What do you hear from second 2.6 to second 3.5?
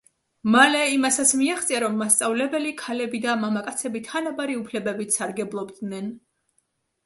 ქალები და